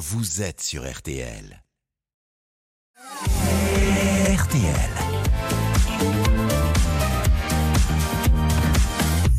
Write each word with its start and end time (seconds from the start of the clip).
vous 0.00 0.40
êtes 0.40 0.62
sur 0.62 0.90
RTL. 0.90 1.62
RTL. 4.34 4.90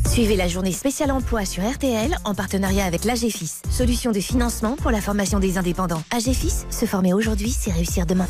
Suivez 0.08 0.36
la 0.36 0.46
journée 0.46 0.70
spéciale 0.70 1.10
emploi 1.10 1.44
sur 1.46 1.68
RTL 1.68 2.16
en 2.24 2.36
partenariat 2.36 2.84
avec 2.84 3.04
l'AGFIS, 3.04 3.62
solution 3.72 4.12
de 4.12 4.20
financement 4.20 4.76
pour 4.76 4.92
la 4.92 5.00
formation 5.00 5.40
des 5.40 5.58
indépendants. 5.58 6.04
AGFIS, 6.12 6.66
se 6.70 6.86
former 6.86 7.12
aujourd'hui, 7.12 7.50
c'est 7.50 7.72
réussir 7.72 8.06
demain. 8.06 8.28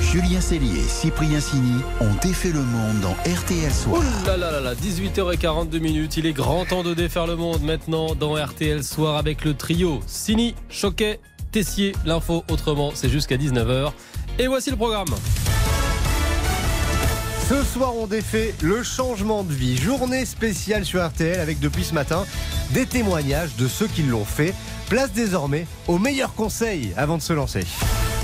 Julien 0.00 0.40
Cellier 0.40 0.78
et 0.78 0.88
Cyprien 0.88 1.40
Sini 1.40 1.80
ont 2.00 2.14
défait 2.22 2.52
le 2.52 2.62
monde 2.62 3.00
dans 3.00 3.14
RTL 3.30 3.72
Soir. 3.72 4.00
Ouh 4.00 4.26
là 4.26 4.36
là 4.36 4.50
là 4.52 4.60
là, 4.60 4.74
18h42 4.74 5.80
minutes. 5.80 6.16
Il 6.16 6.26
est 6.26 6.32
grand 6.32 6.64
temps 6.64 6.82
de 6.82 6.94
défaire 6.94 7.26
le 7.26 7.36
monde 7.36 7.62
maintenant 7.62 8.14
dans 8.14 8.34
RTL 8.34 8.84
Soir 8.84 9.16
avec 9.16 9.44
le 9.44 9.54
trio 9.54 10.00
Sini, 10.06 10.54
Choquet, 10.68 11.18
Tessier. 11.52 11.92
L'info 12.04 12.44
autrement, 12.50 12.92
c'est 12.94 13.10
jusqu'à 13.10 13.36
19h. 13.36 13.92
Et 14.38 14.48
voici 14.48 14.70
le 14.70 14.76
programme. 14.76 15.14
Ce 17.48 17.62
soir, 17.64 17.94
on 17.96 18.06
défait 18.06 18.54
le 18.62 18.82
changement 18.82 19.44
de 19.44 19.52
vie. 19.52 19.76
Journée 19.76 20.24
spéciale 20.24 20.86
sur 20.86 21.06
RTL 21.06 21.38
avec 21.38 21.60
depuis 21.60 21.84
ce 21.84 21.92
matin 21.92 22.24
des 22.70 22.86
témoignages 22.86 23.54
de 23.56 23.68
ceux 23.68 23.86
qui 23.86 24.02
l'ont 24.02 24.24
fait. 24.24 24.54
Place 24.88 25.12
désormais 25.12 25.66
aux 25.86 25.98
meilleurs 25.98 26.34
conseils 26.34 26.92
avant 26.96 27.18
de 27.18 27.22
se 27.22 27.34
lancer. 27.34 27.64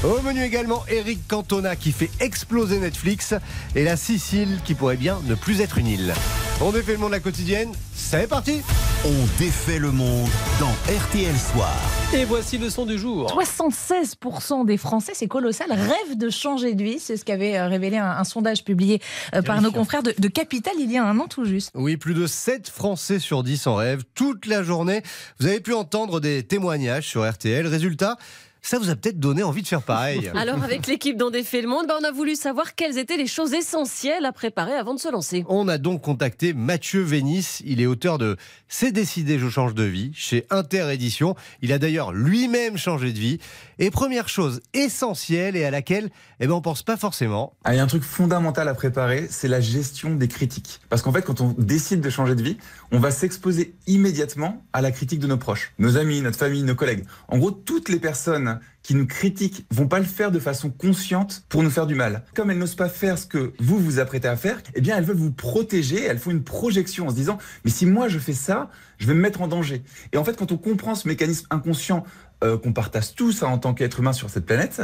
Au 0.05 0.23
menu 0.23 0.43
également, 0.43 0.85
Eric 0.89 1.27
Cantona 1.29 1.77
qui 1.77 1.93
fait 1.93 2.11
exploser 2.21 2.79
Netflix 2.79 3.35
et 3.75 3.85
la 3.85 3.97
Sicile 3.97 4.61
qui 4.65 4.75
pourrait 4.75 4.97
bien 4.97 5.19
ne 5.27 5.35
plus 5.35 5.61
être 5.61 5.77
une 5.77 5.89
île. 5.89 6.15
On 6.61 6.73
défait 6.73 6.93
le 6.93 6.99
monde 6.99 7.11
de 7.11 7.15
la 7.15 7.21
quotidienne. 7.21 7.71
C'est 7.95 8.27
parti 8.27 8.63
On 9.05 9.39
défait 9.39 9.79
le 9.79 9.93
monde 9.93 10.29
dans 10.59 10.73
RTL 10.93 11.37
Soir. 11.37 11.73
Et 12.13 12.25
voici 12.25 12.59
le 12.59 12.69
son 12.69 12.85
du 12.85 12.99
jour. 12.99 13.31
76% 13.31 14.67
des 14.67 14.77
Français, 14.77 15.13
c'est 15.15 15.29
colossal, 15.29 15.71
rêvent 15.71 16.19
de 16.19 16.31
changer 16.31 16.75
de 16.75 16.83
vie. 16.83 16.99
C'est 16.99 17.17
ce 17.17 17.25
qu'avait 17.25 17.57
euh, 17.57 17.69
révélé 17.69 17.97
un, 17.99 18.11
un 18.11 18.25
sondage 18.25 18.65
publié 18.65 19.01
euh, 19.37 19.43
par 19.43 19.63
nos 19.63 19.71
confrères 19.71 20.03
de, 20.03 20.13
de 20.19 20.29
Capital 20.29 20.73
il 20.81 20.91
y 20.91 20.99
a 20.99 21.05
un 21.05 21.17
an 21.21 21.29
tout 21.29 21.45
juste. 21.45 21.71
Oui, 21.77 21.97
plus 21.97 22.15
de 22.15 22.27
7 22.27 22.69
Français 22.69 23.21
sur 23.21 23.45
10 23.45 23.69
en 23.69 23.77
rêvent 23.77 24.03
toute 24.17 24.47
la 24.47 24.65
journée. 24.65 25.03
Vous 25.39 25.47
avez 25.47 25.61
pu 25.61 25.75
entendre 25.75 26.19
des 26.19 26.43
témoignages 26.43 27.07
sur 27.07 27.29
RTL. 27.29 27.69
Résultat, 27.69 28.17
ça 28.63 28.79
vous 28.79 28.91
a 28.91 28.97
peut-être 28.97 29.19
donné 29.19 29.43
envie 29.43 29.63
de 29.63 29.69
faire 29.69 29.83
pareil. 29.83 30.31
Alors, 30.35 30.63
avec 30.63 30.87
l'équipe 30.87 31.17
d'En 31.17 31.31
défait 31.31 31.63
le 31.63 31.69
monde, 31.69 31.87
bah, 31.87 31.95
on 32.01 32.05
a 32.05 32.11
voulu 32.11 32.37
savoir 32.37 32.75
quelles 32.75 32.99
étaient 32.99 33.17
les 33.17 33.27
choses 33.27 33.55
essentielles 33.55 34.25
à 34.25 34.33
préparer 34.33 34.75
avant 34.75 34.95
de 34.95 35.01
se 35.01 35.11
lancer. 35.11 35.45
On 35.49 35.69
a 35.69 35.79
donc 35.79 36.03
contacté 36.03 36.53
Mathieu 36.53 37.03
Vénis. 37.03 37.59
Il 37.65 37.81
est 37.81 37.87
auteur 37.87 38.19
de 38.19 38.37
C'est 38.69 38.93
décidé, 38.93 39.39
je 39.39 39.49
change 39.49 39.75
de 39.75 39.85
vie 39.85 40.11
chez 40.15 40.47
Inter 40.51 40.93
Édition. 40.93 41.35
Il 41.63 41.73
a 41.73 41.79
d'ailleurs 41.79 42.13
lui-même 42.13 42.77
changé 42.77 43.13
de 43.13 43.19
vie. 43.19 43.39
Et 43.79 43.91
première 43.91 44.29
chose 44.29 44.61
essentielle 44.75 45.57
et 45.57 45.65
à 45.65 45.71
laquelle 45.71 46.11
eh 46.41 46.47
ben, 46.47 46.53
on 46.53 46.61
pense 46.61 46.83
pas 46.83 46.97
forcément. 46.97 47.55
Ah, 47.65 47.75
Il 47.75 47.77
y 47.77 47.81
a 47.81 47.83
un 47.83 47.89
truc 47.89 48.03
fondamental 48.03 48.69
à 48.69 48.75
préparer, 48.75 49.27
c'est 49.31 49.49
la 49.49 49.61
gestion 49.61 50.15
des 50.15 50.29
critiques. 50.29 50.81
Parce 50.89 51.03
qu'en 51.03 51.13
fait, 51.13 51.23
quand 51.23 51.41
on 51.41 51.55
décide 51.59 52.01
de 52.01 52.11
changer 52.11 52.35
de 52.35 52.43
vie, 52.43 52.57
on 52.93 52.99
va 52.99 53.11
s'exposer 53.11 53.75
immédiatement 53.87 54.63
à 54.73 54.81
la 54.81 54.91
critique 54.91 55.21
de 55.21 55.27
nos 55.27 55.37
proches, 55.37 55.73
nos 55.79 55.97
amis, 55.97 56.21
notre 56.21 56.39
famille, 56.39 56.63
nos 56.63 56.75
collègues. 56.75 57.05
En 57.29 57.39
gros, 57.39 57.51
toutes 57.51 57.89
les 57.89 57.99
personnes 57.99 58.48
qui 58.83 58.95
nous 58.95 59.07
critiquent 59.07 59.67
vont 59.71 59.87
pas 59.87 59.99
le 59.99 60.05
faire 60.05 60.31
de 60.31 60.39
façon 60.39 60.71
consciente 60.71 61.45
pour 61.49 61.63
nous 61.63 61.71
faire 61.71 61.87
du 61.87 61.95
mal. 61.95 62.25
Comme 62.35 62.51
elles 62.51 62.59
n'osent 62.59 62.75
pas 62.75 62.89
faire 62.89 63.19
ce 63.19 63.27
que 63.27 63.53
vous 63.59 63.79
vous 63.79 63.99
apprêtez 63.99 64.29
à 64.29 64.37
faire, 64.37 64.61
eh 64.75 64.81
bien 64.81 64.97
elles 64.97 65.05
veulent 65.05 65.17
vous 65.17 65.33
protéger, 65.33 66.03
elles 66.03 66.19
font 66.19 66.31
une 66.31 66.45
projection 66.45 67.07
en 67.07 67.11
se 67.11 67.15
disant 67.15 67.39
mais 67.65 67.71
si 67.71 67.87
moi 67.87 68.09
je 68.09 68.19
fais 68.19 68.33
ça, 68.33 68.71
je 68.99 69.07
vais 69.07 69.15
me 69.15 69.21
mettre 69.21 69.43
en 69.43 69.49
danger. 69.49 69.83
Et 70.13 70.17
en 70.17 70.25
fait, 70.25 70.37
quand 70.37 70.53
on 70.53 70.59
comprend 70.59 70.95
ce 70.95 71.09
mécanisme 71.09 71.47
inconscient 71.51 72.05
euh, 72.45 72.57
qu'on 72.57 72.73
partage 72.73 73.15
tous 73.15 73.43
hein, 73.43 73.49
en 73.49 73.59
tant 73.59 73.75
qu'être 73.75 74.01
humain 74.01 74.13
sur 74.13 74.31
cette 74.31 74.47
planète, 74.47 74.83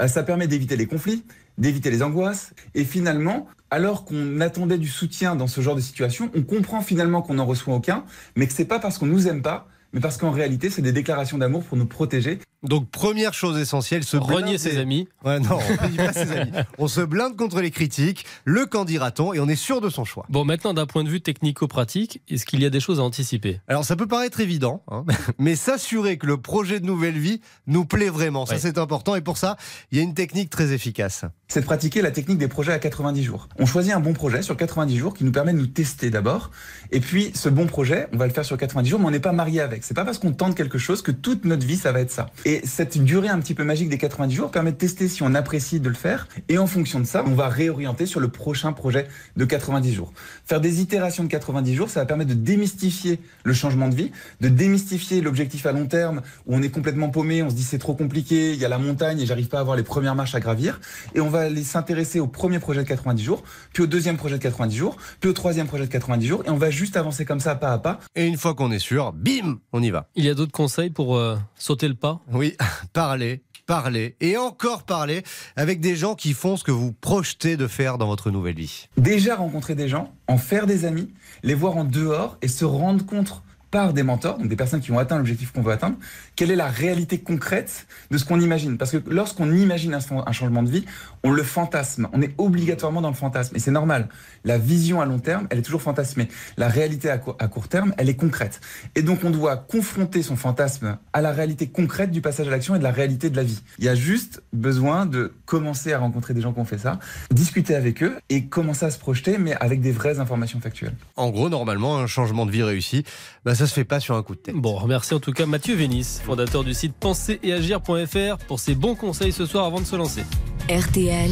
euh, 0.00 0.08
ça 0.08 0.22
permet 0.22 0.46
d'éviter 0.46 0.76
les 0.76 0.86
conflits, 0.86 1.24
d'éviter 1.58 1.90
les 1.90 2.02
angoisses. 2.02 2.52
Et 2.74 2.84
finalement, 2.84 3.48
alors 3.70 4.04
qu'on 4.04 4.40
attendait 4.40 4.78
du 4.78 4.88
soutien 4.88 5.36
dans 5.36 5.46
ce 5.46 5.60
genre 5.60 5.76
de 5.76 5.80
situation, 5.80 6.30
on 6.34 6.42
comprend 6.42 6.80
finalement 6.80 7.22
qu'on 7.22 7.34
n'en 7.34 7.46
reçoit 7.46 7.74
aucun, 7.74 8.04
mais 8.36 8.46
que 8.46 8.52
c'est 8.52 8.64
pas 8.64 8.78
parce 8.78 8.98
qu'on 8.98 9.06
nous 9.06 9.28
aime 9.28 9.42
pas, 9.42 9.68
mais 9.92 10.00
parce 10.00 10.16
qu'en 10.16 10.30
réalité, 10.30 10.70
c'est 10.70 10.82
des 10.82 10.92
déclarations 10.92 11.38
d'amour 11.38 11.64
pour 11.64 11.76
nous 11.76 11.86
protéger. 11.86 12.38
Donc 12.62 12.90
première 12.90 13.32
chose 13.32 13.58
essentielle, 13.58 14.04
se 14.04 14.16
Renier 14.18 14.58
ses 14.58 14.76
amis. 14.76 15.08
Ouais, 15.24 15.40
non, 15.40 15.58
on 15.58 15.84
ne 15.86 15.88
dit 15.90 15.96
pas 15.96 16.12
ses 16.12 16.30
amis. 16.32 16.52
On 16.78 16.88
se 16.88 17.00
blinde 17.00 17.34
contre 17.36 17.60
les 17.62 17.70
critiques. 17.70 18.26
Le 18.44 18.66
qu'en 18.66 18.84
dira-t-on? 18.84 19.32
Et 19.32 19.40
on 19.40 19.48
est 19.48 19.56
sûr 19.56 19.80
de 19.80 19.88
son 19.88 20.04
choix. 20.04 20.26
Bon, 20.28 20.44
maintenant, 20.44 20.74
d'un 20.74 20.84
point 20.86 21.02
de 21.02 21.08
vue 21.08 21.22
technico-pratique, 21.22 22.20
est-ce 22.28 22.44
qu'il 22.44 22.60
y 22.62 22.66
a 22.66 22.70
des 22.70 22.80
choses 22.80 23.00
à 23.00 23.02
anticiper? 23.02 23.60
Alors 23.66 23.84
ça 23.84 23.96
peut 23.96 24.06
paraître 24.06 24.40
évident, 24.40 24.82
hein, 24.90 25.04
mais 25.38 25.56
s'assurer 25.56 26.18
que 26.18 26.26
le 26.26 26.36
projet 26.36 26.80
de 26.80 26.86
nouvelle 26.86 27.18
vie 27.18 27.40
nous 27.66 27.84
plaît 27.86 28.10
vraiment, 28.10 28.44
ça 28.46 28.54
Ouais. 28.54 28.60
c'est 28.60 28.78
important. 28.78 29.14
Et 29.16 29.20
pour 29.22 29.38
ça, 29.38 29.56
il 29.90 29.96
y 29.98 30.00
a 30.00 30.04
une 30.04 30.14
technique 30.14 30.50
très 30.50 30.72
efficace. 30.72 31.24
c'est 31.48 31.60
de 31.60 31.64
pratiquer 31.66 32.02
la 32.02 32.10
technique 32.10 32.38
des 32.38 32.48
projets 32.48 32.72
à 32.72 32.78
90 32.78 33.22
jours. 33.22 33.48
On 33.58 33.64
choisit 33.66 33.92
un 33.94 34.00
bon 34.00 34.12
projet 34.12 34.42
sur 34.42 34.56
90 34.56 34.96
jours 34.98 35.14
qui 35.14 35.24
nous 35.24 35.32
permet 35.32 35.52
de 35.54 35.58
nous 35.58 35.66
tester 35.66 36.10
d'abord. 36.10 36.50
Et 36.92 37.00
puis, 37.00 37.30
ce 37.34 37.48
bon 37.48 37.66
projet, 37.66 38.06
on 38.12 38.16
va 38.18 38.26
le 38.26 38.32
faire 38.32 38.44
sur 38.44 38.58
90 38.58 38.88
jours, 38.90 39.00
mais 39.00 39.06
on 39.06 39.10
n'est 39.10 39.18
pas 39.20 39.32
marié 39.32 39.60
avec. 39.60 39.82
C'est 39.82 39.94
pas 39.94 40.04
parce 40.04 40.18
qu'on 40.18 40.32
tente 40.32 40.54
quelque 40.56 40.78
chose 40.78 41.00
que 41.00 41.10
toute 41.10 41.44
notre 41.46 41.66
vie, 41.66 41.76
ça 41.76 41.92
va 41.92 42.00
être 42.00 42.10
ça. 42.10 42.28
Et 42.44 42.49
cette 42.64 42.98
durée 42.98 43.28
un 43.28 43.38
petit 43.38 43.54
peu 43.54 43.64
magique 43.64 43.88
des 43.88 43.98
90 43.98 44.34
jours 44.34 44.50
permet 44.50 44.72
de 44.72 44.76
tester 44.76 45.08
si 45.08 45.22
on 45.22 45.34
apprécie 45.34 45.80
de 45.80 45.88
le 45.88 45.94
faire. 45.94 46.28
Et 46.48 46.58
en 46.58 46.66
fonction 46.66 47.00
de 47.00 47.04
ça, 47.04 47.24
on 47.26 47.34
va 47.34 47.48
réorienter 47.48 48.06
sur 48.06 48.20
le 48.20 48.28
prochain 48.28 48.72
projet 48.72 49.06
de 49.36 49.44
90 49.44 49.92
jours. 49.92 50.12
Faire 50.46 50.60
des 50.60 50.80
itérations 50.80 51.24
de 51.24 51.28
90 51.28 51.74
jours, 51.74 51.90
ça 51.90 52.00
va 52.00 52.06
permettre 52.06 52.30
de 52.30 52.34
démystifier 52.34 53.20
le 53.44 53.52
changement 53.52 53.88
de 53.88 53.94
vie, 53.94 54.10
de 54.40 54.48
démystifier 54.48 55.20
l'objectif 55.20 55.66
à 55.66 55.72
long 55.72 55.86
terme 55.86 56.22
où 56.46 56.56
on 56.56 56.62
est 56.62 56.70
complètement 56.70 57.10
paumé, 57.10 57.42
on 57.42 57.50
se 57.50 57.54
dit 57.54 57.62
c'est 57.62 57.78
trop 57.78 57.94
compliqué, 57.94 58.52
il 58.52 58.58
y 58.58 58.64
a 58.64 58.68
la 58.68 58.78
montagne 58.78 59.20
et 59.20 59.26
j'arrive 59.26 59.48
pas 59.48 59.58
à 59.58 59.60
avoir 59.60 59.76
les 59.76 59.82
premières 59.82 60.14
marches 60.14 60.34
à 60.34 60.40
gravir. 60.40 60.80
Et 61.14 61.20
on 61.20 61.28
va 61.28 61.40
aller 61.40 61.62
s'intéresser 61.62 62.20
au 62.20 62.26
premier 62.26 62.58
projet 62.58 62.82
de 62.82 62.88
90 62.88 63.22
jours, 63.22 63.42
puis 63.72 63.82
au 63.82 63.86
deuxième 63.86 64.16
projet 64.16 64.38
de 64.38 64.42
90 64.42 64.76
jours, 64.76 64.96
puis 65.20 65.30
au 65.30 65.32
troisième 65.32 65.66
projet 65.66 65.86
de 65.86 65.92
90 65.92 66.26
jours, 66.26 66.42
et 66.46 66.50
on 66.50 66.56
va 66.56 66.70
juste 66.70 66.96
avancer 66.96 67.24
comme 67.24 67.40
ça, 67.40 67.54
pas 67.54 67.72
à 67.72 67.78
pas. 67.78 68.00
Et 68.14 68.26
une 68.26 68.36
fois 68.36 68.54
qu'on 68.54 68.70
est 68.70 68.78
sûr, 68.78 69.12
bim, 69.12 69.58
on 69.72 69.82
y 69.82 69.90
va. 69.90 70.08
Il 70.14 70.24
y 70.24 70.28
a 70.28 70.34
d'autres 70.34 70.52
conseils 70.52 70.90
pour 70.90 71.16
euh, 71.16 71.36
sauter 71.56 71.88
le 71.88 71.94
pas? 71.94 72.20
Oui, 72.32 72.39
parler, 72.92 73.42
parler 73.66 74.16
et 74.20 74.36
encore 74.36 74.82
parler 74.82 75.22
avec 75.56 75.80
des 75.80 75.96
gens 75.96 76.14
qui 76.14 76.32
font 76.32 76.56
ce 76.56 76.64
que 76.64 76.72
vous 76.72 76.92
projetez 76.92 77.56
de 77.56 77.66
faire 77.66 77.98
dans 77.98 78.06
votre 78.06 78.30
nouvelle 78.30 78.56
vie. 78.56 78.88
Déjà 78.96 79.36
rencontrer 79.36 79.74
des 79.74 79.88
gens, 79.88 80.12
en 80.26 80.38
faire 80.38 80.66
des 80.66 80.84
amis, 80.84 81.12
les 81.42 81.54
voir 81.54 81.76
en 81.76 81.84
dehors 81.84 82.36
et 82.42 82.48
se 82.48 82.64
rendre 82.64 83.04
compte 83.06 83.42
par 83.70 83.92
des 83.92 84.02
mentors, 84.02 84.38
donc 84.38 84.48
des 84.48 84.56
personnes 84.56 84.80
qui 84.80 84.90
ont 84.90 84.98
atteint 84.98 85.16
l'objectif 85.16 85.52
qu'on 85.52 85.62
veut 85.62 85.72
atteindre, 85.72 85.96
quelle 86.34 86.50
est 86.50 86.56
la 86.56 86.68
réalité 86.68 87.18
concrète 87.18 87.86
de 88.10 88.18
ce 88.18 88.24
qu'on 88.24 88.40
imagine. 88.40 88.76
Parce 88.76 88.90
que 88.90 89.00
lorsqu'on 89.06 89.52
imagine 89.52 89.94
un 89.94 90.32
changement 90.32 90.62
de 90.62 90.70
vie, 90.70 90.84
on 91.22 91.30
le 91.32 91.42
fantasme. 91.42 92.08
On 92.12 92.22
est 92.22 92.34
obligatoirement 92.38 93.00
dans 93.02 93.08
le 93.10 93.14
fantasme. 93.14 93.54
Et 93.56 93.58
c'est 93.58 93.70
normal. 93.70 94.08
La 94.44 94.56
vision 94.58 95.00
à 95.00 95.06
long 95.06 95.18
terme, 95.18 95.46
elle 95.50 95.58
est 95.58 95.62
toujours 95.62 95.82
fantasmée. 95.82 96.28
La 96.56 96.68
réalité 96.68 97.10
à, 97.10 97.18
court- 97.18 97.36
à 97.38 97.48
court 97.48 97.68
terme, 97.68 97.92
elle 97.98 98.08
est 98.08 98.14
concrète. 98.16 98.60
Et 98.94 99.02
donc 99.02 99.20
on 99.24 99.30
doit 99.30 99.56
confronter 99.56 100.22
son 100.22 100.36
fantasme 100.36 100.98
à 101.12 101.20
la 101.20 101.32
réalité 101.32 101.66
concrète 101.68 102.10
du 102.10 102.20
passage 102.20 102.48
à 102.48 102.50
l'action 102.50 102.74
et 102.74 102.78
de 102.78 102.84
la 102.84 102.90
réalité 102.92 103.28
de 103.30 103.36
la 103.36 103.42
vie. 103.44 103.60
Il 103.78 103.84
y 103.84 103.88
a 103.88 103.94
juste 103.94 104.42
besoin 104.52 105.06
de 105.06 105.32
commencer 105.44 105.92
à 105.92 105.98
rencontrer 105.98 106.32
des 106.34 106.40
gens 106.40 106.52
qui 106.52 106.60
ont 106.60 106.64
fait 106.64 106.78
ça, 106.78 106.98
discuter 107.30 107.74
avec 107.74 108.02
eux 108.02 108.16
et 108.30 108.46
commencer 108.46 108.86
à 108.86 108.90
se 108.90 108.98
projeter, 108.98 109.36
mais 109.38 109.54
avec 109.60 109.80
des 109.80 109.92
vraies 109.92 110.20
informations 110.20 110.60
factuelles. 110.60 110.94
En 111.16 111.30
gros, 111.30 111.48
normalement, 111.48 111.98
un 111.98 112.06
changement 112.06 112.46
de 112.46 112.50
vie 112.50 112.62
réussi, 112.62 113.04
bah, 113.44 113.54
ça 113.54 113.66
se 113.66 113.74
fait 113.74 113.84
pas 113.84 114.00
sur 114.00 114.16
un 114.16 114.22
coup 114.22 114.34
de 114.34 114.40
tête. 114.40 114.54
Bon, 114.54 114.86
merci 114.86 115.14
en 115.14 115.20
tout 115.20 115.32
cas 115.32 115.46
Mathieu 115.46 115.74
Vénis, 115.74 116.20
fondateur 116.24 116.64
du 116.64 116.72
site 116.74 116.94
penseragir.fr 116.94 118.38
pour 118.46 118.60
ses 118.60 118.74
bons 118.74 118.94
conseils 118.94 119.32
ce 119.32 119.46
soir 119.46 119.64
avant 119.66 119.80
de 119.80 119.86
se 119.86 119.96
lancer. 119.96 120.24
RTL, 120.70 121.30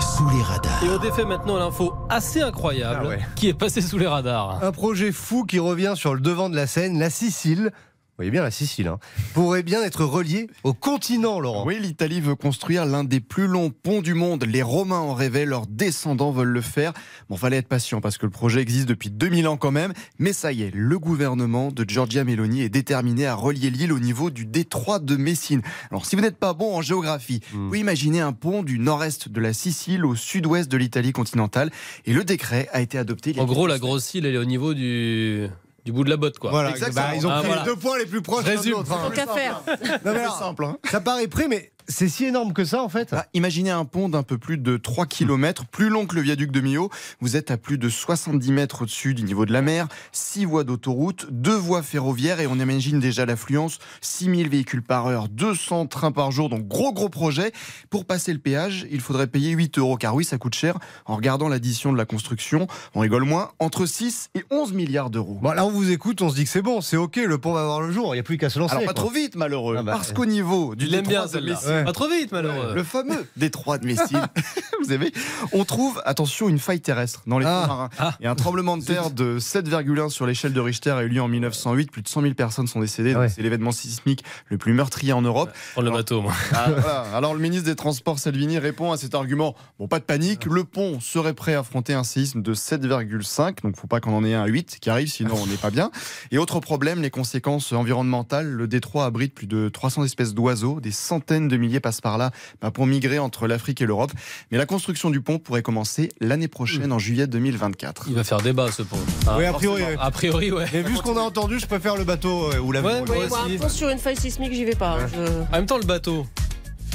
Sous 0.00 0.28
les 0.30 0.42
radars. 0.42 0.82
Et 0.84 0.88
on 0.90 0.98
défait 0.98 1.24
maintenant 1.24 1.58
l'info 1.58 1.94
assez 2.08 2.42
incroyable 2.42 3.02
Ah 3.04 3.08
ouais. 3.08 3.20
qui 3.36 3.48
est 3.48 3.54
passée 3.54 3.80
sous 3.80 3.98
les 3.98 4.06
radars. 4.08 4.58
Un 4.64 4.72
projet 4.72 5.12
fou 5.12 5.44
qui 5.44 5.60
revient 5.60 5.92
sur 5.94 6.12
le 6.12 6.20
devant 6.20 6.50
de 6.50 6.56
la 6.56 6.66
scène, 6.66 6.98
la 6.98 7.08
Sicile. 7.08 7.70
Vous 8.18 8.24
voyez 8.24 8.32
bien 8.32 8.42
la 8.42 8.50
Sicile, 8.50 8.88
hein, 8.88 8.98
pourrait 9.32 9.62
bien 9.62 9.80
être 9.80 10.04
reliée 10.04 10.48
au 10.64 10.74
continent, 10.74 11.38
Laurent. 11.38 11.64
Oui, 11.64 11.78
l'Italie 11.80 12.20
veut 12.20 12.34
construire 12.34 12.84
l'un 12.84 13.04
des 13.04 13.20
plus 13.20 13.46
longs 13.46 13.70
ponts 13.70 14.02
du 14.02 14.14
monde. 14.14 14.44
Les 14.44 14.60
Romains 14.60 14.98
en 14.98 15.14
rêvaient, 15.14 15.44
leurs 15.44 15.68
descendants 15.68 16.32
veulent 16.32 16.48
le 16.48 16.60
faire. 16.60 16.94
Bon, 17.30 17.36
fallait 17.36 17.58
être 17.58 17.68
patient 17.68 18.00
parce 18.00 18.18
que 18.18 18.26
le 18.26 18.32
projet 18.32 18.60
existe 18.60 18.88
depuis 18.88 19.10
2000 19.10 19.46
ans 19.46 19.56
quand 19.56 19.70
même. 19.70 19.92
Mais 20.18 20.32
ça 20.32 20.50
y 20.50 20.62
est, 20.62 20.74
le 20.74 20.98
gouvernement 20.98 21.70
de 21.70 21.88
Giorgia 21.88 22.24
Meloni 22.24 22.62
est 22.62 22.70
déterminé 22.70 23.24
à 23.24 23.36
relier 23.36 23.70
l'île 23.70 23.92
au 23.92 24.00
niveau 24.00 24.30
du 24.30 24.46
détroit 24.46 24.98
de 24.98 25.14
Messine. 25.14 25.62
Alors, 25.92 26.04
si 26.04 26.16
vous 26.16 26.22
n'êtes 26.22 26.38
pas 26.38 26.54
bon 26.54 26.74
en 26.74 26.82
géographie, 26.82 27.38
vous 27.52 27.76
imaginez 27.76 28.18
un 28.18 28.32
pont 28.32 28.64
du 28.64 28.80
nord-est 28.80 29.28
de 29.28 29.40
la 29.40 29.52
Sicile 29.52 30.04
au 30.04 30.16
sud-ouest 30.16 30.68
de 30.68 30.76
l'Italie 30.76 31.12
continentale. 31.12 31.70
Et 32.04 32.12
le 32.12 32.24
décret 32.24 32.68
a 32.72 32.80
été 32.80 32.98
adopté 32.98 33.30
il 33.30 33.36
y 33.36 33.38
a 33.38 33.44
En 33.44 33.46
gros, 33.46 33.68
la 33.68 33.78
grosse 33.78 34.12
île, 34.14 34.26
elle 34.26 34.34
est 34.34 34.38
au 34.38 34.44
niveau 34.44 34.74
du, 34.74 35.48
du 35.84 35.92
bout 35.92 36.04
de 36.04 36.10
la 36.10 36.16
botte, 36.16 36.38
quoi. 36.38 36.50
Voilà, 36.50 36.70
Exactement. 36.70 37.06
bah, 37.06 37.14
ils 37.16 37.26
ont 37.26 37.30
Ah, 37.30 37.38
pris 37.38 37.46
voilà. 37.48 37.62
les 37.62 37.68
deux 37.70 37.76
points 37.76 37.98
les 37.98 38.06
plus 38.06 38.20
proches 38.22 38.44
résume. 38.44 38.72
l'autre, 38.72 38.92
hein. 38.92 39.08
Tant 39.08 39.14
qu'à 39.14 39.26
faire. 39.32 39.62
Non, 40.04 40.12
mais 40.12 40.20
alors, 40.20 40.38
simple. 40.38 40.64
hein. 40.64 40.76
Ça 40.90 41.00
paraît 41.00 41.28
près, 41.28 41.48
mais 41.48 41.72
c'est 41.88 42.08
si 42.08 42.24
énorme 42.26 42.52
que 42.52 42.64
ça 42.64 42.82
en 42.82 42.88
fait 42.88 43.08
Ah, 43.12 43.26
imaginez 43.34 43.70
un 43.70 43.84
pont 43.84 44.08
d'un 44.08 44.22
peu 44.22 44.38
plus 44.38 44.58
de 44.58 44.76
3 44.76 45.06
km, 45.06 45.64
plus 45.66 45.88
long 45.88 46.06
que 46.06 46.14
le 46.14 46.20
viaduc 46.20 46.50
de 46.50 46.60
Millau. 46.60 46.90
Vous 47.20 47.36
êtes 47.36 47.50
à 47.50 47.56
plus 47.56 47.78
de 47.78 47.88
70 47.88 48.52
mètres 48.52 48.82
au-dessus 48.82 49.14
du 49.14 49.22
niveau 49.22 49.46
de 49.46 49.52
la 49.52 49.62
mer, 49.62 49.88
6 50.12 50.44
voies 50.44 50.64
d'autoroute, 50.64 51.26
2 51.30 51.54
voies 51.54 51.82
ferroviaires 51.82 52.40
et 52.40 52.46
on 52.46 52.56
imagine 52.56 53.00
déjà 53.00 53.26
l'affluence, 53.26 53.78
6000 54.00 54.48
véhicules 54.48 54.82
par 54.82 55.06
heure, 55.06 55.28
200 55.28 55.86
trains 55.86 56.12
par 56.12 56.30
jour, 56.30 56.48
donc 56.48 56.66
gros 56.68 56.92
gros 56.92 57.08
projet. 57.08 57.52
Pour 57.90 58.04
passer 58.04 58.32
le 58.32 58.38
péage, 58.38 58.86
il 58.90 59.00
faudrait 59.00 59.26
payer 59.26 59.50
8 59.52 59.78
euros 59.78 59.96
car 59.96 60.14
oui, 60.14 60.24
ça 60.24 60.38
coûte 60.38 60.54
cher. 60.54 60.78
En 61.06 61.16
regardant 61.16 61.48
l'addition 61.48 61.92
de 61.92 61.98
la 61.98 62.04
construction, 62.04 62.66
on 62.94 63.00
rigole 63.00 63.24
moins, 63.24 63.50
entre 63.58 63.86
6 63.86 64.30
et 64.34 64.44
11 64.50 64.72
milliards 64.72 65.10
d'euros. 65.10 65.38
Bon, 65.42 65.52
là, 65.52 65.64
on 65.64 65.70
vous 65.70 65.90
écoute, 65.90 66.20
on 66.22 66.28
se 66.28 66.34
dit 66.34 66.44
que 66.44 66.50
c'est 66.50 66.62
bon, 66.62 66.80
c'est 66.80 66.96
ok, 66.96 67.16
le 67.16 67.38
pont 67.38 67.52
va 67.52 67.64
voir 67.64 67.80
le 67.80 67.92
jour, 67.92 68.14
il 68.14 68.16
n'y 68.16 68.20
a 68.20 68.24
plus 68.24 68.36
qu'à 68.38 68.50
se 68.50 68.58
lancer. 68.58 68.72
Alors 68.72 68.84
pas 68.84 68.92
quoi. 68.92 69.02
trop 69.04 69.10
vite 69.10 69.36
malheureux, 69.36 69.76
Ah 69.78 69.82
bah, 69.82 69.92
parce 69.92 70.12
qu'au 70.12 70.26
niveau 70.26 70.74
du 70.74 70.86
Il 70.86 70.94
aime 70.94 71.06
bien 71.06 71.24
de 71.26 71.77
Ouais. 71.78 71.84
Pas 71.84 71.92
trop 71.92 72.08
vite, 72.08 72.32
malheureux. 72.32 72.74
le 72.74 72.82
fameux 72.84 73.26
détroit 73.36 73.78
de 73.78 73.86
Messine, 73.86 74.26
vous 74.80 74.88
savez, 74.88 75.12
on 75.52 75.64
trouve, 75.64 76.00
attention, 76.04 76.48
une 76.48 76.58
faille 76.58 76.80
terrestre 76.80 77.22
dans 77.26 77.38
les 77.38 77.46
Ah. 77.46 77.62
fonds 77.62 77.68
marins. 77.68 77.88
Ah. 77.98 78.14
Il 78.20 78.24
y 78.24 78.26
a 78.26 78.30
un 78.30 78.34
tremblement 78.34 78.76
de 78.76 78.84
terre 78.84 79.10
de 79.10 79.38
7,1 79.38 80.08
sur 80.10 80.26
l'échelle 80.26 80.52
de 80.52 80.60
Richter 80.60 80.90
a 80.90 81.02
eu 81.02 81.08
lieu 81.08 81.22
en 81.22 81.28
1908. 81.28 81.90
Plus 81.90 82.02
de 82.02 82.08
100 82.08 82.22
000 82.22 82.34
personnes 82.34 82.66
sont 82.66 82.80
décédées. 82.80 83.14
Ouais. 83.14 83.28
C'est 83.28 83.42
l'événement 83.42 83.72
sismique 83.72 84.24
le 84.46 84.58
plus 84.58 84.72
meurtrier 84.72 85.12
en 85.12 85.22
Europe. 85.22 85.50
Prends 85.72 85.82
le 85.82 85.90
bateau, 85.90 86.22
moi. 86.22 86.32
Ah, 86.52 86.70
voilà. 86.70 87.00
Alors 87.14 87.34
le 87.34 87.40
ministre 87.40 87.64
des 87.66 87.76
Transports 87.76 88.18
Salvini 88.18 88.58
répond 88.58 88.92
à 88.92 88.96
cet 88.96 89.14
argument. 89.14 89.54
Bon, 89.78 89.88
pas 89.88 89.98
de 89.98 90.04
panique, 90.04 90.44
le 90.46 90.64
pont 90.64 91.00
serait 91.00 91.34
prêt 91.34 91.54
à 91.54 91.60
affronter 91.60 91.94
un 91.94 92.04
séisme 92.04 92.42
de 92.42 92.54
7,5, 92.54 93.62
donc 93.62 93.76
faut 93.76 93.86
pas 93.86 94.00
qu'on 94.00 94.14
en 94.14 94.24
ait 94.24 94.34
un 94.34 94.46
8 94.46 94.78
qui 94.80 94.90
arrive, 94.90 95.08
sinon 95.08 95.34
on 95.42 95.46
n'est 95.46 95.56
pas 95.56 95.70
bien. 95.70 95.90
Et 96.30 96.38
autre 96.38 96.60
problème, 96.60 97.02
les 97.02 97.10
conséquences 97.10 97.72
environnementales. 97.72 98.48
Le 98.48 98.66
détroit 98.66 99.04
abrite 99.04 99.34
plus 99.34 99.46
de 99.46 99.68
300 99.68 100.04
espèces 100.04 100.34
d'oiseaux, 100.34 100.80
des 100.80 100.90
centaines 100.90 101.48
de 101.48 101.56
milliers 101.56 101.67
passent 101.80 102.00
par 102.00 102.18
là 102.18 102.30
bah, 102.62 102.70
pour 102.70 102.86
migrer 102.86 103.18
entre 103.18 103.46
l'Afrique 103.46 103.80
et 103.82 103.86
l'Europe. 103.86 104.12
Mais 104.50 104.58
la 104.58 104.66
construction 104.66 105.10
du 105.10 105.20
pont 105.20 105.38
pourrait 105.38 105.62
commencer 105.62 106.10
l'année 106.20 106.48
prochaine, 106.48 106.92
en 106.92 106.98
juillet 106.98 107.26
2024. 107.26 108.06
Il 108.08 108.14
va 108.14 108.24
faire 108.24 108.40
débat, 108.40 108.70
ce 108.72 108.82
pont. 108.82 108.96
Ah, 109.26 109.36
Oui, 109.38 109.44
a 109.44 109.52
priori, 109.52 109.80
forcément. 109.82 110.00
ouais. 110.00 110.06
A 110.06 110.10
priori, 110.10 110.52
ouais. 110.52 110.64
Mais 110.72 110.82
vu 110.82 110.96
ce 110.96 111.02
qu'on 111.02 111.16
a 111.16 111.20
entendu, 111.20 111.58
je 111.60 111.66
préfère 111.66 111.96
le 111.96 112.04
bateau 112.04 112.50
euh, 112.52 112.58
ou 112.58 112.72
l'avion. 112.72 112.90
Ouais, 112.90 113.00
Oui, 113.02 113.16
moi 113.18 113.26
moi, 113.28 113.40
un 113.54 113.56
pont 113.58 113.68
sur 113.68 113.88
une 113.90 113.98
faille 113.98 114.16
sismique, 114.16 114.52
j'y 114.52 114.64
vais 114.64 114.74
pas. 114.74 114.98
Je- 115.06 115.42
En 115.42 115.52
même 115.52 115.66
temps, 115.66 115.78
le 115.78 115.84
bateau. 115.84 116.26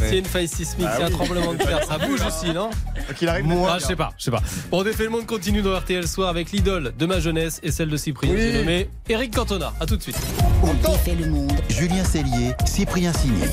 Ouais. 0.01 0.09
A 0.09 0.15
une 0.15 0.25
faille 0.25 0.47
sismique, 0.47 0.87
y 0.87 1.03
a 1.03 1.05
un 1.05 1.09
tremblement 1.11 1.53
de 1.53 1.59
terre, 1.59 1.83
ça 1.87 1.99
bouge 1.99 2.19
aussi, 2.25 2.51
non 2.51 2.71
Qu'il 3.15 3.29
arrive 3.29 3.45
Ah, 3.69 3.77
je 3.79 3.85
sais 3.85 3.95
pas, 3.95 4.11
je 4.17 4.23
sais 4.23 4.31
pas. 4.31 4.41
Bon, 4.71 4.79
on 4.79 4.83
défait 4.83 5.03
le 5.03 5.11
monde 5.11 5.27
continue 5.27 5.61
dans 5.61 5.77
RTL 5.77 6.07
Soir 6.07 6.29
avec 6.29 6.51
l'idole 6.51 6.93
de 6.97 7.05
ma 7.05 7.19
jeunesse 7.19 7.59
et 7.61 7.71
celle 7.71 7.89
de 7.89 7.97
Cyprien. 7.97 8.31
Oui. 8.33 8.53
Nommé 8.53 8.89
Eric 9.07 9.35
Cantona. 9.35 9.71
À 9.79 9.85
tout 9.85 9.95
de 9.95 10.01
suite. 10.01 10.17
On 10.63 10.73
défait 10.73 11.13
le 11.13 11.29
monde. 11.29 11.53
Julien 11.69 12.03
Cellier, 12.03 12.53
Cyprien 12.65 13.13
Signé. 13.13 13.45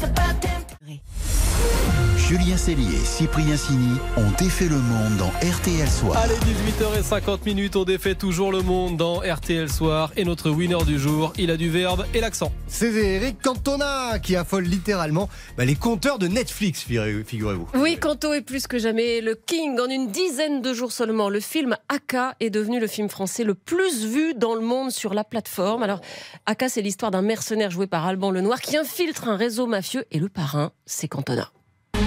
Julien 2.31 2.57
Cellier 2.57 2.95
et 2.95 3.05
Cyprien 3.05 3.57
Signy 3.57 3.99
ont 4.17 4.31
défait 4.39 4.69
le 4.69 4.77
monde 4.79 5.17
dans 5.17 5.31
RTL 5.45 5.91
Soir. 5.91 6.17
Allez, 6.17 6.37
18h50 6.37 7.45
minutes, 7.45 7.75
on 7.75 7.83
défait 7.83 8.15
toujours 8.15 8.53
le 8.53 8.63
monde 8.63 8.97
dans 8.97 9.19
RTL 9.19 9.69
Soir. 9.69 10.13
Et 10.17 10.25
notre 10.25 10.49
winner 10.49 10.85
du 10.87 10.97
jour, 11.01 11.33
il 11.39 11.51
a 11.51 11.57
du 11.57 11.71
verbe 11.71 12.07
et 12.15 12.21
l'accent. 12.21 12.53
C'est 12.69 12.93
Eric 12.95 13.43
Cantona 13.43 14.21
qui 14.21 14.37
affole 14.37 14.63
littéralement 14.63 15.29
bah, 15.57 15.65
les 15.65 15.75
compteurs 15.75 16.21
de 16.21 16.29
Netflix, 16.29 16.83
figurez- 16.85 17.25
figurez-vous. 17.25 17.67
Oui, 17.75 17.99
Kanto 17.99 18.33
est 18.33 18.43
plus 18.43 18.69
que 18.69 18.79
jamais 18.79 19.21
le 19.21 19.35
king. 19.35 19.81
En 19.81 19.89
une 19.91 20.13
dizaine 20.13 20.63
de 20.63 20.73
jours 20.73 20.93
seulement, 20.93 21.31
le 21.31 21.41
film 21.41 21.77
Aka 21.89 22.37
est 22.39 22.51
devenu 22.51 22.79
le 22.79 22.87
film 22.87 23.09
français 23.09 23.43
le 23.43 23.57
plus 23.57 24.05
vu 24.07 24.35
dans 24.35 24.55
le 24.55 24.61
monde 24.61 24.93
sur 24.93 25.15
la 25.15 25.25
plateforme. 25.25 25.83
Alors, 25.83 26.01
Aka, 26.47 26.69
c'est 26.69 26.83
l'histoire 26.83 27.11
d'un 27.11 27.23
mercenaire 27.23 27.73
joué 27.73 27.89
par 27.89 28.07
Alban 28.07 28.31
Lenoir 28.31 28.61
qui 28.61 28.77
infiltre 28.77 29.27
un 29.29 29.35
réseau 29.37 29.67
mafieux 29.67 30.05
et 30.13 30.21
le 30.21 30.29
parrain, 30.29 30.71
c'est 30.87 31.09
Cantona. 31.09 31.51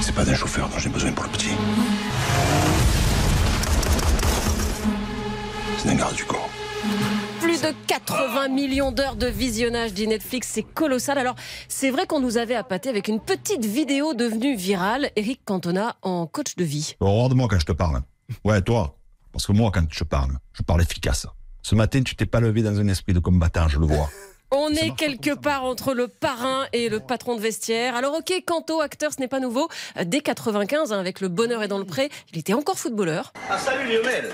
C'est 0.02 0.16
pas 0.16 0.26
d'un 0.26 0.36
chauffeur 0.36 0.70
dont 0.70 0.78
j'ai 0.78 0.90
besoin 0.90 1.12
pour 1.12 1.26
le 1.26 1.32
petit. 1.32 1.52
C'est 5.78 5.88
d'un 5.88 5.96
garde 5.96 6.16
du 6.16 6.24
corps. 6.26 6.50
Plus 7.40 7.62
de 7.62 7.70
80 7.88 8.50
millions 8.50 8.92
d'heures 8.92 9.16
de 9.16 9.28
visionnage 9.28 9.94
dit 9.94 10.08
Netflix, 10.08 10.50
c'est 10.52 10.64
colossal. 10.64 11.18
Alors, 11.18 11.36
c'est 11.68 11.92
vrai 11.92 12.08
qu'on 12.08 12.20
nous 12.20 12.38
avait 12.38 12.56
appâté 12.56 12.90
avec 12.90 13.08
une 13.08 13.20
petite 13.20 13.66
vidéo 13.66 14.14
devenue 14.14 14.56
virale. 14.56 15.12
Eric 15.16 15.42
Cantona 15.46 15.96
en 16.02 16.26
coach 16.28 16.56
de 16.56 16.64
vie. 16.64 16.96
Regarde-moi 17.00 17.48
quand 17.50 17.60
je 17.60 17.66
te 17.66 17.72
parle. 17.72 18.02
Ouais, 18.44 18.62
toi. 18.62 18.98
Parce 19.32 19.46
que 19.48 19.52
moi, 19.52 19.72
quand 19.74 19.86
je 19.92 20.04
parle, 20.04 20.38
je 20.54 20.62
parle 20.64 20.82
efficace. 20.82 21.28
Ce 21.62 21.76
matin, 21.76 22.02
tu 22.04 22.16
t'es 22.16 22.26
pas 22.26 22.40
levé 22.40 22.62
dans 22.62 22.80
un 22.80 22.88
esprit 22.88 23.14
de 23.14 23.20
combattant, 23.20 23.68
je 23.68 23.80
le 23.80 23.86
vois. 23.86 24.10
On 24.56 24.70
est 24.70 24.96
quelque 24.96 25.34
part 25.34 25.64
entre 25.64 25.96
le 25.96 26.08
parrain 26.08 26.68
et 26.74 26.88
le 26.88 27.00
patron 27.00 27.36
de 27.36 27.42
vestiaire. 27.42 27.96
Alors 27.96 28.14
ok, 28.14 28.32
Canto, 28.46 28.82
acteur, 28.82 29.12
ce 29.12 29.20
n'est 29.20 29.28
pas 29.28 29.40
nouveau. 29.40 29.68
Dès 30.06 30.20
95, 30.20 30.94
hein, 30.94 31.00
avec 31.00 31.22
Le 31.22 31.28
Bonheur 31.28 31.64
est 31.64 31.68
dans 31.68 31.80
le 31.80 31.86
pré, 31.86 32.12
il 32.32 32.38
était 32.38 32.54
encore 32.54 32.78
footballeur. 32.78 33.34
Ah, 33.50 33.58
salut 33.58 33.92
Lionel 33.92 34.30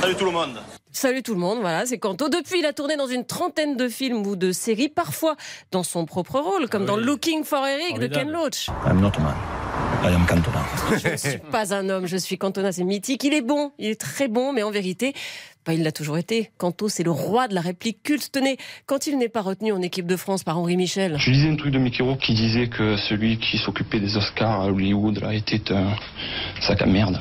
Salut 0.00 0.14
tout 0.14 0.26
le 0.26 0.30
monde 0.30 0.62
Salut 0.92 1.24
tout 1.24 1.34
le 1.34 1.40
monde, 1.40 1.58
voilà, 1.60 1.86
c'est 1.86 1.98
Canto. 1.98 2.28
Depuis, 2.28 2.60
il 2.60 2.66
a 2.66 2.72
tourné 2.72 2.96
dans 2.96 3.08
une 3.08 3.24
trentaine 3.24 3.76
de 3.76 3.88
films 3.88 4.24
ou 4.26 4.36
de 4.36 4.52
séries, 4.52 4.88
parfois 4.88 5.34
dans 5.72 5.82
son 5.82 6.06
propre 6.06 6.38
rôle, 6.38 6.68
comme 6.68 6.84
Ah 6.84 6.92
dans. 6.92 6.96
Looking 6.96 7.42
for 7.42 7.66
Eric 7.66 7.98
de 7.98 8.06
Ken. 8.06 8.30
Loach. 8.30 8.68
I'm 8.86 9.00
not 9.00 9.10
a 9.16 9.20
man. 9.20 9.34
I 10.04 10.14
am 10.14 10.24
Cantona. 10.24 10.64
Je 10.96 11.08
ne 11.08 11.16
suis 11.16 11.38
pas 11.50 11.74
un 11.74 11.88
homme, 11.88 12.06
je 12.06 12.16
suis 12.16 12.38
Cantona, 12.38 12.70
c'est 12.70 12.84
mythique. 12.84 13.24
Il 13.24 13.34
est 13.34 13.42
bon, 13.42 13.72
il 13.78 13.90
est 13.90 14.00
très 14.00 14.28
bon, 14.28 14.52
mais 14.52 14.62
en 14.62 14.70
vérité, 14.70 15.14
bah, 15.66 15.74
il 15.74 15.82
l'a 15.82 15.90
toujours 15.90 16.16
été. 16.16 16.50
Canto, 16.58 16.88
c'est 16.88 17.02
le 17.02 17.10
roi 17.10 17.48
de 17.48 17.54
la 17.54 17.60
réplique 17.60 18.02
culte. 18.04 18.30
Tenez, 18.30 18.56
quand 18.86 19.08
il 19.08 19.18
n'est 19.18 19.28
pas 19.28 19.42
retenu 19.42 19.72
en 19.72 19.82
équipe 19.82 20.06
de 20.06 20.16
France 20.16 20.44
par 20.44 20.58
Henri 20.58 20.76
Michel. 20.76 21.16
Je 21.18 21.30
lisais 21.30 21.48
un 21.48 21.56
truc 21.56 21.72
de 21.72 21.78
Mickey 21.78 22.04
Rourke 22.04 22.20
qui 22.20 22.34
disait 22.34 22.68
que 22.68 22.96
celui 22.96 23.38
qui 23.38 23.58
s'occupait 23.58 23.98
des 23.98 24.16
Oscars 24.16 24.60
à 24.60 24.66
Hollywood 24.66 25.18
là, 25.20 25.34
était 25.34 25.72
un 25.72 25.96
sac 26.60 26.82
à 26.82 26.86
merde. 26.86 27.20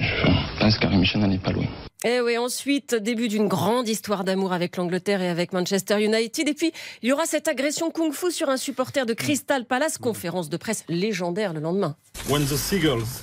Je 0.00 0.58
pense 0.58 0.76
qu'Henri 0.78 0.96
Michel 0.96 1.20
n'en 1.20 1.30
est 1.30 1.38
pas 1.38 1.52
loin. 1.52 1.66
Eh 2.06 2.20
oui, 2.20 2.36
ensuite, 2.36 2.96
début 2.96 3.28
d'une 3.28 3.46
grande 3.46 3.88
histoire 3.88 4.24
d'amour 4.24 4.52
avec 4.52 4.76
l'Angleterre 4.76 5.22
et 5.22 5.28
avec 5.28 5.52
Manchester 5.52 6.04
United. 6.04 6.48
Et 6.48 6.52
puis, 6.52 6.72
il 7.02 7.08
y 7.08 7.12
aura 7.12 7.24
cette 7.26 7.48
agression 7.48 7.90
kung-fu 7.90 8.30
sur 8.30 8.50
un 8.50 8.56
supporter 8.56 9.06
de 9.06 9.14
Crystal 9.14 9.64
Palace, 9.64 9.98
conférence 9.98 10.50
de 10.50 10.56
presse 10.56 10.84
légendaire 10.88 11.54
le 11.54 11.60
lendemain. 11.60 11.96
When 12.28 12.44
the 12.44 12.56
seagulls 12.56 13.22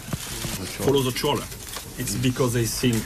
follow 0.79 1.03
the 1.03 1.13
trawler, 1.13 1.44
it's 2.00 2.15
because 2.15 2.53
they 2.53 2.65
think 2.65 3.03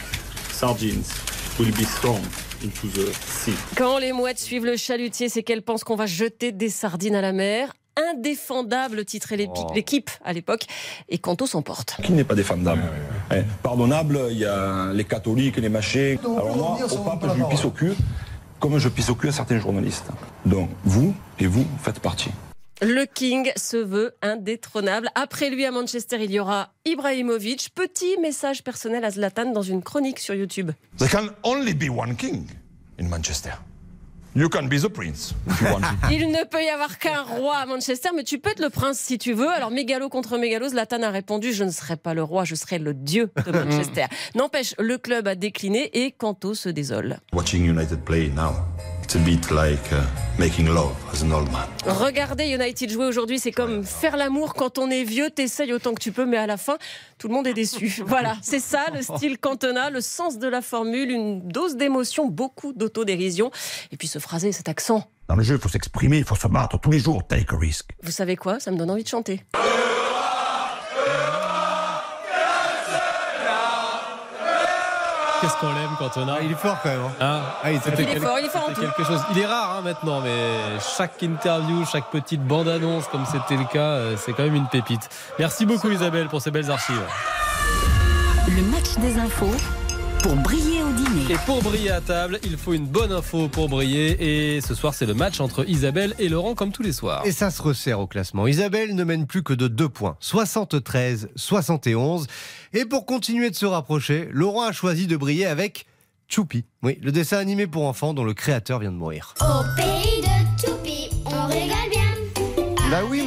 sardines 0.51 1.34
will 1.59 1.71
be 1.71 1.85
thrown 1.85 2.19
into 2.63 2.87
the 2.87 3.11
sea. 3.13 3.53
Quand 3.75 3.97
les 3.97 4.11
mouettes 4.11 4.39
suivent 4.39 4.65
le 4.65 4.77
chalutier, 4.77 5.29
c'est 5.29 5.43
qu'elles 5.43 5.61
pensent 5.61 5.83
qu'on 5.83 5.95
va 5.95 6.05
jeter 6.05 6.51
des 6.51 6.69
sardines 6.69 7.15
à 7.15 7.21
la 7.21 7.31
mer. 7.33 7.73
Indéfendable, 8.11 9.05
titrait 9.05 9.47
Oh. 9.55 9.67
l'équipe 9.73 10.09
à 10.25 10.33
l'époque. 10.33 10.63
Et 11.07 11.17
Canto 11.17 11.47
s'emporte. 11.47 11.95
Qui 12.03 12.11
n'est 12.11 12.25
pas 12.25 12.35
défendable 12.35 12.83
Eh, 13.31 13.41
Pardonnable, 13.63 14.19
il 14.31 14.39
y 14.39 14.45
a 14.45 14.91
les 14.91 15.05
catholiques, 15.05 15.57
les 15.57 15.69
machés. 15.69 16.19
Alors 16.23 16.55
moi, 16.57 16.77
au 16.91 16.97
pape, 16.97 17.25
je 17.29 17.35
lui 17.41 17.43
pisse 17.49 17.63
au 17.63 17.71
cul, 17.71 17.93
comme 18.59 18.77
je 18.79 18.89
pisse 18.89 19.09
au 19.09 19.15
cul 19.15 19.29
à 19.29 19.31
certains 19.31 19.59
journalistes. 19.59 20.07
Donc, 20.45 20.69
vous 20.83 21.13
et 21.39 21.47
vous 21.47 21.65
faites 21.81 21.99
partie. 22.01 22.31
Le 22.81 23.05
King 23.05 23.51
se 23.55 23.77
veut 23.77 24.15
indétrônable. 24.21 25.09
Après 25.15 25.49
lui 25.49 25.65
à 25.65 25.71
Manchester, 25.71 26.17
il 26.21 26.31
y 26.31 26.39
aura 26.41 26.73
Ibrahimovic. 26.83 27.69
Petit 27.73 28.17
message 28.21 28.63
personnel 28.63 29.05
à 29.05 29.11
Zlatan 29.11 29.51
dans 29.51 29.61
une 29.61 29.81
chronique 29.81 30.19
sur 30.19 30.35
YouTube. 30.35 30.71
There 30.97 31.09
can 31.09 31.27
only 31.43 31.73
be 31.73 31.89
one 31.89 32.17
king 32.17 32.47
in 32.99 33.07
Manchester. 33.07 33.51
You 34.35 34.49
can 34.49 34.63
be 34.63 34.77
the 34.81 34.89
prince 34.89 35.33
if 35.47 35.61
you 35.61 35.67
want 35.67 35.79
to. 35.83 35.87
Il 36.11 36.27
ne 36.27 36.43
peut 36.45 36.61
y 36.61 36.67
avoir 36.67 36.99
qu'un 36.99 37.21
roi 37.21 37.55
à 37.55 37.65
Manchester, 37.65 38.09
mais 38.13 38.25
tu 38.25 38.39
peux 38.39 38.49
être 38.49 38.59
le 38.59 38.69
prince 38.69 38.99
si 38.99 39.17
tu 39.17 39.31
veux. 39.31 39.47
Alors, 39.49 39.71
mégalo 39.71 40.09
contre 40.09 40.37
mégalo, 40.37 40.67
Zlatan 40.67 41.01
a 41.03 41.09
répondu 41.11 41.53
Je 41.53 41.63
ne 41.63 41.71
serai 41.71 41.95
pas 41.95 42.13
le 42.13 42.23
roi, 42.23 42.43
je 42.43 42.55
serai 42.55 42.77
le 42.77 42.93
dieu 42.93 43.31
de 43.45 43.51
Manchester. 43.57 44.07
N'empêche, 44.35 44.75
le 44.77 44.97
club 44.97 45.29
a 45.29 45.35
décliné 45.35 45.89
et 46.05 46.11
Kanto 46.11 46.53
se 46.53 46.67
désole. 46.67 47.19
Watching 47.31 47.63
United 47.63 48.03
play 48.03 48.27
now, 48.27 48.51
it's 49.05 49.15
a 49.15 49.19
bit 49.19 49.51
like 49.51 49.93
uh, 49.93 50.01
making 50.39 50.67
love 50.67 50.95
as 51.13 51.21
an 51.21 51.31
old 51.31 51.51
man. 51.51 51.67
Regardez 51.85 52.47
United 52.47 52.89
jouer 52.89 53.05
aujourd'hui, 53.05 53.39
c'est 53.39 53.51
comme 53.51 53.83
faire 53.83 54.17
l'amour 54.17 54.55
quand 54.55 54.79
on 54.79 54.89
est 54.89 55.03
vieux, 55.03 55.29
t'essayes 55.29 55.71
autant 55.73 55.93
que 55.93 56.01
tu 56.01 56.11
peux, 56.11 56.25
mais 56.25 56.37
à 56.37 56.47
la 56.47 56.57
fin, 56.57 56.77
tout 57.19 57.27
le 57.27 57.33
monde 57.35 57.45
est 57.47 57.53
déçu. 57.53 58.03
Voilà, 58.05 58.35
c'est 58.41 58.59
ça 58.59 58.85
le 58.93 59.01
style 59.01 59.37
Cantona, 59.37 59.89
le 59.89 60.01
sens 60.01 60.39
de 60.39 60.47
la 60.47 60.61
formule, 60.61 61.11
une 61.11 61.47
dose 61.47 61.75
d'émotion, 61.75 62.27
beaucoup 62.27 62.73
d'autodérision. 62.73 63.51
Et 63.91 63.97
puis 63.97 64.07
ce 64.07 64.17
phrasé, 64.17 64.51
cet 64.51 64.69
accent. 64.69 65.07
Dans 65.27 65.35
le 65.35 65.43
jeu, 65.43 65.55
il 65.55 65.61
faut 65.61 65.69
s'exprimer, 65.69 66.17
il 66.17 66.23
faut 66.23 66.35
se 66.35 66.47
battre 66.47 66.79
tous 66.79 66.91
les 66.91 66.99
jours, 66.99 67.25
take 67.27 67.53
a 67.53 67.57
risk. 67.57 67.89
Vous 68.01 68.11
savez 68.11 68.35
quoi? 68.35 68.59
Ça 68.59 68.71
me 68.71 68.77
donne 68.77 68.89
envie 68.89 69.03
de 69.03 69.07
chanter. 69.07 69.43
Qu'est-ce 75.45 75.57
qu'on 75.59 75.67
l'aime 75.73 75.89
quand 75.99 76.17
on 76.17 76.27
a. 76.27 76.33
Ah, 76.33 76.41
il 76.41 76.51
est 76.51 76.55
fort 76.55 76.77
quand 76.81 76.89
même. 76.89 76.99
hein. 77.01 77.11
Hein 77.21 77.41
Ah, 77.63 77.71
il 77.71 77.75
est 77.75 77.79
C'était 77.79 77.91
très 77.91 78.03
Il 78.03 78.09
est 78.09 78.13
quel- 78.13 78.21
fort, 78.23 78.39
il 78.39 78.45
est 78.45 78.49
fort 78.49 78.67
en 78.69 78.73
tout. 78.73 78.81
quelque 78.81 79.03
chose. 79.03 79.19
Il 79.31 79.39
est 79.39 79.45
rare 79.45 79.75
hein, 79.77 79.81
maintenant, 79.83 80.21
mais 80.21 80.79
chaque 80.97 81.21
interview, 81.21 81.85
chaque 81.85 82.09
petite 82.09 82.41
bande-annonce, 82.43 83.05
comme 83.11 83.25
c'était 83.25 83.55
le 83.61 83.65
cas, 83.65 83.79
euh, 83.79 84.15
c'est 84.17 84.33
quand 84.33 84.41
même 84.43 84.55
une 84.55 84.67
pépite. 84.67 85.07
Merci 85.37 85.65
beaucoup 85.67 85.89
Isabelle 85.89 86.27
pour 86.29 86.41
ces 86.41 86.49
belles 86.49 86.71
archives. 86.71 86.99
Le 88.47 88.61
match 88.71 88.95
des 88.97 89.19
infos 89.19 89.53
pour 90.25 90.35
briller 90.37 90.81
au 90.81 90.91
dîner. 90.91 91.33
Et 91.33 91.37
pour 91.45 91.61
briller 91.61 91.91
à 91.91 92.01
table, 92.01 92.39
il 92.43 92.57
faut 92.57 92.73
une 92.73 92.87
bonne 92.87 93.11
info 93.11 93.47
pour 93.47 93.69
briller. 93.69 94.55
Et 94.55 94.59
ce 94.59 94.73
soir, 94.73 94.95
c'est 94.95 95.05
le 95.05 95.13
match 95.13 95.39
entre 95.39 95.69
Isabelle 95.69 96.15
et 96.17 96.29
Laurent, 96.29 96.55
comme 96.55 96.71
tous 96.71 96.81
les 96.81 96.93
soirs. 96.93 97.23
Et 97.27 97.31
ça 97.31 97.51
se 97.51 97.61
resserre 97.61 97.99
au 97.99 98.07
classement. 98.07 98.47
Isabelle 98.47 98.95
ne 98.95 99.03
mène 99.03 99.27
plus 99.27 99.43
que 99.43 99.53
de 99.53 99.67
2 99.67 99.87
points, 99.87 100.17
73-71. 100.23 102.25
Et 102.73 102.85
pour 102.85 103.05
continuer 103.05 103.51
de 103.51 103.55
se 103.55 103.67
rapprocher, 103.67 104.27
Laurent 104.31 104.63
a 104.63 104.71
choisi 104.71 105.05
de 105.05 105.15
briller 105.15 105.45
avec 105.45 105.85
Choupi. 106.27 106.65
Oui, 106.81 106.97
le 107.03 107.11
dessin 107.11 107.37
animé 107.37 107.67
pour 107.67 107.85
enfants 107.85 108.15
dont 108.15 108.23
le 108.23 108.33
créateur 108.33 108.79
vient 108.79 108.91
de 108.91 108.97
mourir. 108.97 109.35
Au 109.41 109.61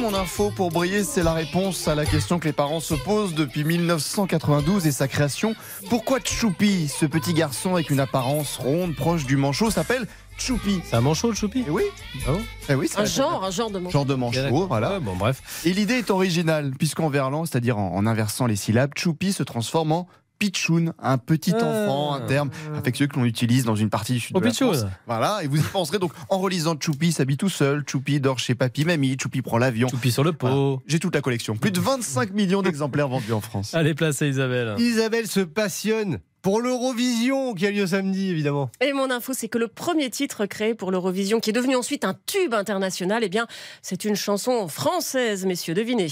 Mon 0.09 0.17
info 0.17 0.49
pour 0.49 0.71
briller, 0.71 1.03
c'est 1.03 1.21
la 1.21 1.33
réponse 1.33 1.87
à 1.87 1.93
la 1.93 2.03
question 2.03 2.39
que 2.39 2.45
les 2.45 2.53
parents 2.53 2.79
se 2.79 2.95
posent 2.95 3.35
depuis 3.35 3.63
1992 3.63 4.87
et 4.87 4.91
sa 4.91 5.07
création. 5.07 5.53
Pourquoi 5.87 6.17
Choupi, 6.23 6.87
ce 6.87 7.05
petit 7.05 7.33
garçon 7.35 7.75
avec 7.75 7.91
une 7.91 7.99
apparence 7.99 8.57
ronde 8.57 8.95
proche 8.95 9.27
du 9.27 9.37
manchot, 9.37 9.69
s'appelle 9.69 10.07
Choupi 10.39 10.79
C'est 10.83 10.95
un 10.95 11.01
manchot, 11.01 11.29
le 11.29 11.35
Choupi 11.35 11.63
Eh 11.67 11.69
oui. 11.69 11.83
Ah 12.27 12.31
bon? 12.31 12.41
Eh 12.69 12.73
oui, 12.73 12.87
c'est 12.89 12.99
Un 13.01 13.05
genre, 13.05 13.43
un 13.43 13.51
genre 13.51 13.69
de 13.69 13.77
manchot. 13.77 13.91
Genre 13.91 14.05
de 14.05 14.15
manchot, 14.15 14.65
voilà. 14.67 14.93
Ouais, 14.93 14.99
bon, 14.99 15.15
bref. 15.15 15.61
Et 15.65 15.73
l'idée 15.73 15.99
est 15.99 16.09
originale, 16.09 16.71
puisqu'en 16.79 17.09
verlan, 17.09 17.45
c'est-à-dire 17.45 17.77
en, 17.77 17.95
en 17.95 18.07
inversant 18.07 18.47
les 18.47 18.55
syllabes, 18.55 18.93
Choupi 18.97 19.31
se 19.31 19.43
transforme 19.43 19.91
en 19.91 20.07
Pichoun, 20.39 20.93
un 20.99 21.17
petit 21.17 21.53
Ah. 21.53 21.63
enfant, 21.63 22.13
un 22.13 22.21
terme 22.21 22.49
affectueux 22.75 23.07
que 23.07 23.17
l'on 23.19 23.25
utilise 23.25 23.65
dans 23.65 23.75
une 23.75 23.89
partie 23.89 24.13
du 24.13 24.19
sud 24.19 24.35
Oh, 24.35 24.39
de 24.39 24.45
la. 24.45 24.53
France. 24.53 24.85
Voilà, 25.05 25.39
et 25.43 25.47
vous 25.47 25.57
y 25.59 25.63
penserez 25.63 25.99
donc 25.99 26.13
en 26.29 26.39
relisant 26.39 26.75
Choupi 26.79 27.11
s'habille 27.11 27.37
tout 27.37 27.49
seul, 27.49 27.83
Choupi 27.85 28.19
dort 28.19 28.39
chez 28.39 28.55
papy, 28.55 28.85
mamie, 28.85 29.17
Choupi 29.21 29.41
prend 29.41 29.57
l'avion. 29.57 29.89
Choupi 29.89 30.11
sur 30.11 30.23
le 30.23 30.31
pot. 30.33 30.47
Voilà. 30.47 30.77
J'ai 30.87 30.99
toute 30.99 31.13
la 31.13 31.21
collection. 31.21 31.55
Plus 31.57 31.71
de 31.71 31.79
25 31.79 32.31
millions 32.33 32.61
d'exemplaires 32.61 33.09
vendus 33.09 33.33
en 33.33 33.41
France. 33.41 33.73
Allez, 33.73 33.93
place 33.93 34.21
à 34.21 34.27
Isabelle. 34.27 34.75
Isabelle 34.79 35.27
se 35.27 35.41
passionne 35.41 36.19
pour 36.41 36.61
l'Eurovision 36.61 37.53
qui 37.53 37.67
a 37.67 37.71
lieu 37.71 37.85
samedi, 37.85 38.29
évidemment. 38.29 38.71
Et 38.79 38.93
mon 38.93 39.11
info, 39.11 39.33
c'est 39.33 39.49
que 39.49 39.57
le 39.57 39.67
premier 39.67 40.09
titre 40.09 40.45
créé 40.45 40.73
pour 40.73 40.89
l'Eurovision, 40.89 41.41
qui 41.41 41.49
est 41.49 41.53
devenu 41.53 41.75
ensuite 41.75 42.05
un 42.05 42.15
tube 42.25 42.53
international, 42.53 43.23
eh 43.25 43.29
bien, 43.29 43.45
c'est 43.81 44.05
une 44.05 44.15
chanson 44.15 44.69
française, 44.69 45.45
messieurs. 45.45 45.73
Devinez. 45.73 46.07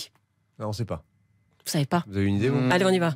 Non, 0.60 0.68
on 0.68 0.74
sait 0.74 0.84
pas. 0.84 1.06
Vous 1.66 1.72
savez 1.72 1.86
pas 1.86 2.04
Vous 2.08 2.18
avez 2.18 2.26
une 2.26 2.36
idée 2.36 2.50
vous 2.50 2.60
Allez, 2.72 2.86
on 2.86 2.90
y 2.90 3.00
va. 3.00 3.14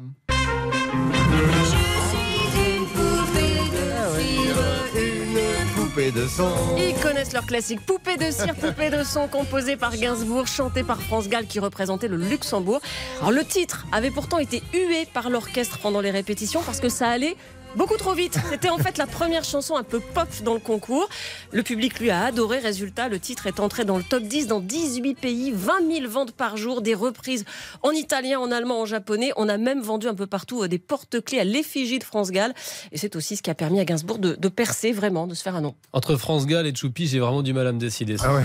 Poupée 5.75 6.11
de 6.11 6.25
sang. 6.27 6.53
Ils 6.77 6.95
connaissent 7.01 7.33
leur 7.33 7.45
classique 7.45 7.81
Poupée 7.85 8.15
de 8.15 8.31
cire, 8.31 8.55
poupée 8.61 8.89
de 8.89 9.03
son, 9.03 9.27
composé 9.27 9.75
par 9.75 9.95
Gainsbourg, 9.97 10.47
chanté 10.47 10.83
par 10.83 11.01
France 11.01 11.27
Gall 11.27 11.47
qui 11.47 11.59
représentait 11.59 12.07
le 12.07 12.17
Luxembourg. 12.17 12.79
Alors 13.19 13.31
le 13.31 13.43
titre 13.43 13.85
avait 13.91 14.11
pourtant 14.11 14.37
été 14.37 14.63
hué 14.73 15.05
par 15.13 15.29
l'orchestre 15.29 15.79
pendant 15.79 15.99
les 15.99 16.11
répétitions 16.11 16.61
parce 16.65 16.79
que 16.79 16.89
ça 16.89 17.09
allait 17.09 17.35
beaucoup 17.75 17.97
trop 17.97 18.13
vite. 18.13 18.37
C'était 18.49 18.69
en 18.69 18.77
fait 18.77 18.97
la 18.97 19.07
première 19.07 19.43
chanson 19.43 19.75
un 19.75 19.83
peu 19.83 19.99
pop 19.99 20.27
dans 20.43 20.53
le 20.53 20.59
concours. 20.59 21.07
Le 21.51 21.63
public 21.63 21.99
lui 21.99 22.09
a 22.09 22.25
adoré. 22.25 22.59
Résultat, 22.59 23.09
le 23.09 23.19
titre 23.19 23.47
est 23.47 23.59
entré 23.59 23.85
dans 23.85 23.97
le 23.97 24.03
top 24.03 24.23
10 24.23 24.47
dans 24.47 24.59
18 24.59 25.15
pays, 25.15 25.51
20 25.53 25.91
000 25.91 26.09
ventes 26.09 26.31
par 26.31 26.57
jour, 26.57 26.81
des 26.81 26.93
reprises 26.93 27.45
en 27.83 27.91
italien, 27.91 28.39
en 28.39 28.51
allemand, 28.51 28.81
en 28.81 28.85
japonais. 28.85 29.31
On 29.35 29.49
a 29.49 29.57
même 29.57 29.81
vendu 29.81 30.07
un 30.07 30.15
peu 30.15 30.27
partout 30.27 30.63
euh, 30.63 30.67
des 30.67 30.79
porte-clés 30.79 31.39
à 31.39 31.43
l'effigie 31.43 31.99
de 31.99 32.03
France 32.03 32.31
Gall. 32.31 32.53
Et 32.91 32.97
c'est 32.97 33.15
aussi 33.15 33.35
ce 33.35 33.41
qui 33.41 33.49
a 33.49 33.55
permis 33.55 33.79
à 33.79 33.85
Gainsbourg 33.85 34.19
de, 34.19 34.35
de 34.35 34.47
percer 34.49 34.91
vraiment, 34.91 35.27
de 35.27 35.35
se 35.35 35.43
faire 35.43 35.55
un 35.55 35.61
nom. 35.61 35.75
Entre 35.93 36.15
France 36.15 36.45
Gall 36.45 36.67
et 36.67 36.75
Choupi, 36.75 37.07
j'ai 37.07 37.19
vraiment 37.19 37.41
du 37.41 37.53
mal 37.53 37.67
à 37.67 37.71
me 37.71 37.79
décider. 37.79 38.15
Ah 38.23 38.35
ouais. 38.35 38.43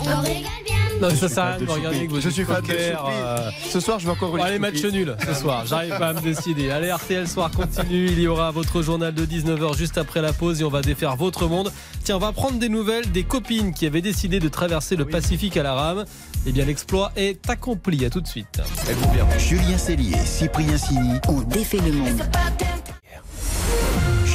on 0.00 0.20
rigole 0.20 0.50
bien. 0.64 0.75
Non, 1.00 1.08
mais 1.08 1.16
ça 1.16 1.28
sert 1.28 1.44
à 1.44 1.54
rien 1.54 1.66
de 1.66 1.70
regarder 1.70 1.98
avec 1.98 2.10
vos 2.10 2.20
Je 2.20 2.28
suis 2.30 2.44
fan 2.44 2.62
de 2.62 2.72
euh, 2.72 3.50
Ce 3.68 3.80
soir, 3.80 3.98
je 3.98 4.06
vais 4.06 4.12
encore 4.12 4.36
allez, 4.42 4.58
match 4.58 4.82
nul 4.84 5.16
ce 5.26 5.34
soir. 5.34 5.64
J'arrive 5.66 5.98
pas 5.98 6.08
à 6.08 6.12
me 6.14 6.20
décider. 6.20 6.70
Allez, 6.70 6.92
RTL 6.92 7.28
Soir 7.28 7.50
continue. 7.50 8.06
Il 8.06 8.20
y 8.20 8.26
aura 8.26 8.50
votre 8.50 8.82
journal 8.82 9.12
de 9.14 9.26
19h 9.26 9.76
juste 9.76 9.98
après 9.98 10.22
la 10.22 10.32
pause 10.32 10.60
et 10.60 10.64
on 10.64 10.70
va 10.70 10.82
défaire 10.82 11.16
votre 11.16 11.46
monde. 11.48 11.72
Tiens, 12.04 12.16
on 12.16 12.20
va 12.20 12.32
prendre 12.32 12.58
des 12.58 12.68
nouvelles 12.68 13.10
des 13.12 13.24
copines 13.24 13.72
qui 13.72 13.86
avaient 13.86 14.00
décidé 14.00 14.40
de 14.40 14.48
traverser 14.48 14.96
le 14.96 15.04
Pacifique 15.04 15.56
à 15.56 15.62
la 15.62 15.74
rame. 15.74 16.04
Eh 16.46 16.52
bien, 16.52 16.64
l'exploit 16.64 17.12
est 17.16 17.48
accompli. 17.48 18.04
À 18.04 18.10
tout 18.10 18.20
de 18.20 18.28
suite. 18.28 18.60
Vous. 18.84 19.38
Julien 19.38 19.78
Cellier, 19.78 20.16
Cyprien 20.24 20.76
Sini. 20.76 21.18
On 21.28 21.40
défait 21.42 21.78
le 21.78 21.92
monde. 21.92 22.22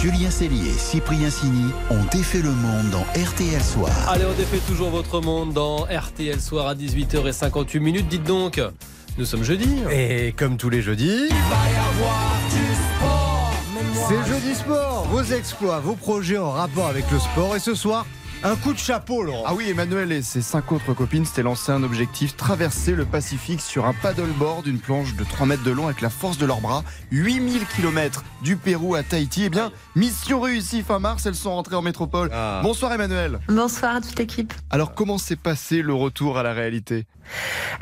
Julien 0.02 0.32
Cellier, 0.32 0.72
Cyprien 0.80 1.30
Sini 1.30 1.72
ont 1.92 2.04
défait 2.12 2.42
le 2.42 2.50
monde 2.50 2.90
dans 2.90 3.04
RTL 3.14 3.62
Soir. 3.62 3.92
Allez, 4.10 4.26
on 4.26 4.34
défait 4.34 4.58
toujours 4.68 4.90
votre 4.90 5.22
monde 5.22 5.54
dans 5.54 5.86
RTL 5.86 6.42
Soir 6.42 6.66
à 6.66 6.74
18h58 6.74 7.80
minutes. 7.80 8.08
Dites 8.08 8.24
donc, 8.24 8.60
nous 9.20 9.26
sommes 9.26 9.44
jeudi. 9.44 9.78
Et 9.92 10.34
comme 10.36 10.58
tous 10.58 10.72
les 10.72 10.82
jeudis. 10.82 11.30
C'est 14.08 14.28
jeudi 14.28 14.56
sport, 14.56 15.06
vos 15.12 15.22
exploits, 15.22 15.80
vos 15.80 15.94
projets 15.96 16.40
en 16.40 16.50
rapport 16.50 16.88
avec 16.88 17.06
le 17.12 17.20
sport. 17.20 17.56
Et 17.56 17.60
ce 17.60 17.76
soir, 17.76 18.08
un 18.44 18.56
coup 18.56 18.74
de 18.74 18.78
chapeau, 18.80 19.24
Laurent. 19.24 19.44
Ah 19.46 19.54
oui, 19.54 19.70
Emmanuel 19.70 20.12
et 20.12 20.22
ses 20.22 20.42
cinq 20.42 20.72
autres 20.72 20.94
copines 20.94 21.26
s'étaient 21.26 21.44
lancé 21.44 21.72
un 21.72 21.84
objectif 21.84 22.36
traverser 22.36 22.94
le 22.94 23.06
Pacifique 23.06 23.62
sur 23.62 23.86
un 23.86 23.94
paddleboard, 23.94 24.66
une 24.68 24.80
planche 24.80 25.16
de 25.16 25.24
3 25.24 25.46
mètres 25.46 25.64
de 25.64 25.72
long 25.72 25.86
avec 25.86 26.02
la 26.02 26.10
force 26.10 26.38
de 26.38 26.46
leurs 26.46 26.62
bras. 26.62 26.84
8000 27.12 27.66
km 27.68 28.24
du 28.42 28.56
Pérou 28.56 28.96
à 28.96 29.04
Tahiti. 29.04 29.44
Eh 29.46 29.50
bien, 29.50 29.72
mission 29.96 30.40
réussie 30.40 30.82
fin 30.82 31.00
mars, 31.00 31.26
elles 31.26 31.36
sont 31.36 31.52
rentrées 31.52 31.76
en 31.76 31.82
métropole. 31.82 32.30
Ah. 32.34 32.62
Bonsoir 32.64 32.94
Emmanuel. 32.94 33.40
Bonsoir 33.48 33.98
à 33.98 34.02
toute 34.02 34.18
l'équipe. 34.18 34.54
Alors, 34.70 34.94
comment 34.96 35.18
s'est 35.18 35.36
passé 35.36 35.82
le 35.82 35.94
retour 35.94 36.38
à 36.38 36.44
la 36.44 36.54
réalité? 36.54 37.06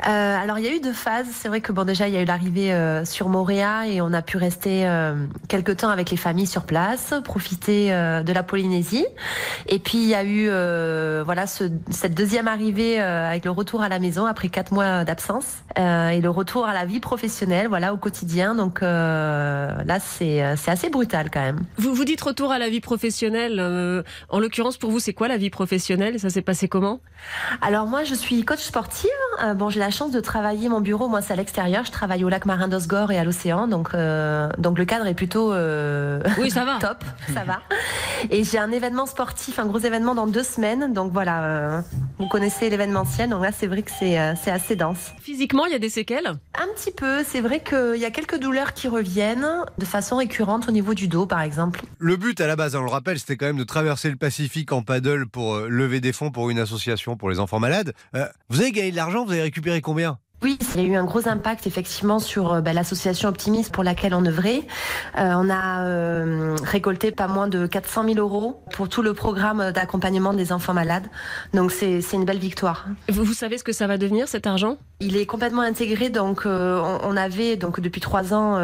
Euh, 0.08 0.36
alors 0.42 0.58
il 0.58 0.64
y 0.64 0.68
a 0.68 0.72
eu 0.74 0.80
deux 0.80 0.92
phases. 0.92 1.26
C'est 1.32 1.48
vrai 1.48 1.60
que 1.60 1.72
bon 1.72 1.84
déjà 1.84 2.08
il 2.08 2.14
y 2.14 2.16
a 2.16 2.22
eu 2.22 2.24
l'arrivée 2.24 2.72
euh, 2.72 3.04
sur 3.04 3.28
Moréa 3.28 3.86
et 3.86 4.00
on 4.00 4.12
a 4.12 4.22
pu 4.22 4.36
rester 4.36 4.86
euh, 4.88 5.14
quelques 5.48 5.78
temps 5.78 5.90
avec 5.90 6.10
les 6.10 6.16
familles 6.16 6.46
sur 6.46 6.62
place, 6.64 7.14
profiter 7.24 7.92
euh, 7.92 8.22
de 8.22 8.32
la 8.32 8.42
Polynésie. 8.42 9.06
Et 9.66 9.78
puis 9.78 9.98
il 9.98 10.08
y 10.08 10.14
a 10.14 10.24
eu 10.24 10.48
euh, 10.48 11.22
voilà 11.24 11.46
ce- 11.46 11.70
cette 11.90 12.14
deuxième 12.14 12.48
arrivée 12.48 13.00
euh, 13.00 13.28
avec 13.28 13.44
le 13.44 13.50
retour 13.50 13.82
à 13.82 13.88
la 13.88 13.98
maison 13.98 14.26
après 14.26 14.48
quatre 14.48 14.72
mois 14.72 15.04
d'absence 15.04 15.58
euh, 15.78 16.08
et 16.10 16.20
le 16.20 16.30
retour 16.30 16.66
à 16.66 16.72
la 16.74 16.84
vie 16.84 17.00
professionnelle, 17.00 17.68
voilà 17.68 17.92
au 17.92 17.96
quotidien. 17.96 18.54
Donc 18.54 18.82
euh, 18.82 19.70
là 19.84 20.00
c'est 20.00 20.42
c'est 20.56 20.70
assez 20.70 20.90
brutal 20.90 21.30
quand 21.32 21.40
même. 21.40 21.60
Vous 21.76 21.94
vous 21.94 22.04
dites 22.04 22.20
retour 22.20 22.52
à 22.52 22.58
la 22.58 22.68
vie 22.68 22.80
professionnelle. 22.80 23.58
euh, 23.60 24.02
en 24.28 24.38
l'occurrence, 24.38 24.76
pour 24.78 24.90
vous, 24.90 25.00
c'est 25.00 25.12
quoi 25.12 25.28
la 25.28 25.36
vie 25.36 25.50
professionnelle? 25.50 26.18
Ça 26.20 26.30
s'est 26.30 26.42
passé 26.42 26.68
comment? 26.68 27.00
Alors 27.60 27.86
moi, 27.86 28.04
je 28.04 28.14
suis 28.14 28.44
coach 28.44 28.60
sportive. 28.60 29.10
Euh, 29.42 29.54
bon, 29.54 29.70
j'ai 29.70 29.80
la 29.80 29.90
chance 29.90 30.10
de 30.10 30.20
travailler 30.20 30.68
mon 30.68 30.80
bureau. 30.80 31.08
Moi, 31.08 31.22
c'est 31.22 31.32
à 31.32 31.36
l'extérieur. 31.36 31.84
Je 31.84 31.90
travaille 31.90 32.24
au 32.24 32.28
lac 32.28 32.44
marin 32.44 32.68
d'Osgore 32.68 33.10
et 33.12 33.18
à 33.18 33.24
l'océan. 33.24 33.68
Donc, 33.68 33.90
euh, 33.94 34.48
donc 34.58 34.78
le 34.78 34.84
cadre 34.84 35.06
est 35.06 35.14
plutôt 35.14 35.52
euh, 35.52 36.20
Oui, 36.38 36.50
ça 36.50 36.64
va. 36.64 36.78
top. 36.80 37.04
Ça 37.32 37.44
va. 37.44 37.60
Et 38.30 38.44
j'ai 38.44 38.58
un 38.58 38.70
événement 38.70 39.06
sportif, 39.06 39.58
un 39.58 39.66
gros 39.66 39.78
événement 39.78 40.14
dans 40.14 40.26
deux 40.26 40.42
semaines. 40.42 40.92
Donc 40.92 41.12
voilà, 41.12 41.44
euh, 41.44 41.80
vous 42.18 42.28
connaissez 42.28 42.68
l'événementiel. 42.68 43.30
Donc 43.30 43.42
là, 43.42 43.50
c'est 43.52 43.66
vrai 43.66 43.82
que 43.82 43.90
c'est 43.90 44.18
euh, 44.18 44.34
c'est 44.42 44.50
assez 44.50 44.76
dense. 44.76 45.12
Physiquement, 45.20 45.66
il 45.66 45.72
y 45.72 45.76
a 45.76 45.78
des 45.78 45.88
séquelles? 45.88 46.26
Un 46.54 46.66
petit 46.74 46.92
peu. 46.92 47.24
C'est 47.24 47.40
vrai 47.40 47.62
qu'il 47.62 47.96
y 47.96 48.04
a 48.04 48.10
quelques 48.10 48.38
douleurs 48.38 48.74
qui 48.74 48.88
reviennent 48.88 49.64
de 49.78 49.84
façon 49.84 50.16
récurrente 50.16 50.68
au 50.68 50.72
niveau 50.72 50.94
du 50.94 51.08
dos, 51.08 51.26
par 51.26 51.40
exemple. 51.40 51.82
Le 51.98 52.16
but 52.16 52.40
à 52.40 52.46
la 52.46 52.56
base, 52.56 52.76
hein, 52.76 52.80
on 52.80 52.84
le 52.84 52.90
rappelle, 52.90 53.18
c'était 53.18 53.36
quand 53.36 53.46
même 53.46 53.56
de 53.56 53.64
traverser 53.64 54.10
le 54.10 54.16
Pacifique 54.16 54.72
en 54.72 54.82
paddle 54.82 55.26
pour 55.26 55.56
lever 55.60 56.00
des 56.00 56.12
fonds 56.12 56.30
pour 56.30 56.50
une 56.50 56.58
association 56.58 57.16
pour 57.16 57.30
les 57.30 57.40
enfants 57.40 57.58
malades. 57.58 57.94
Euh, 58.14 58.26
vous 58.48 58.60
avez 58.60 58.72
gagné 58.72 58.90
de 58.90 58.96
l'argent, 58.96 59.19
vous 59.24 59.32
avez 59.32 59.42
récupéré 59.42 59.80
combien? 59.80 60.18
Oui, 60.42 60.58
il 60.74 60.80
y 60.80 60.84
a 60.84 60.88
eu 60.88 60.96
un 60.96 61.04
gros 61.04 61.28
impact 61.28 61.66
effectivement 61.66 62.18
sur 62.18 62.54
euh, 62.54 62.60
bah, 62.62 62.72
l'association 62.72 63.28
Optimiste 63.28 63.72
pour 63.72 63.84
laquelle 63.84 64.14
on 64.14 64.24
œuvrait. 64.24 64.62
Euh, 65.18 65.34
on 65.36 65.50
a 65.50 65.84
euh, 65.84 66.56
récolté 66.64 67.10
pas 67.10 67.28
moins 67.28 67.46
de 67.46 67.66
400 67.66 68.04
000 68.14 68.18
euros 68.18 68.62
pour 68.72 68.88
tout 68.88 69.02
le 69.02 69.12
programme 69.12 69.70
d'accompagnement 69.72 70.32
des 70.32 70.50
enfants 70.50 70.72
malades. 70.72 71.04
Donc 71.52 71.72
c'est 71.72 72.00
c'est 72.00 72.16
une 72.16 72.24
belle 72.24 72.38
victoire. 72.38 72.86
vous, 73.10 73.22
vous 73.22 73.34
savez 73.34 73.58
ce 73.58 73.64
que 73.64 73.72
ça 73.72 73.86
va 73.86 73.98
devenir, 73.98 74.28
cet 74.28 74.46
argent? 74.46 74.78
Il 75.00 75.18
est 75.18 75.26
complètement 75.26 75.60
intégré, 75.60 76.08
donc 76.08 76.46
euh, 76.46 76.80
on, 76.82 77.10
on 77.10 77.16
avait 77.18 77.56
donc 77.56 77.80
depuis 77.80 78.00
trois 78.00 78.32
ans 78.32 78.58